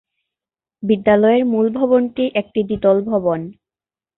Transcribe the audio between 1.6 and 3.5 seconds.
ভবনটি একটি দ্বিতল ভবন।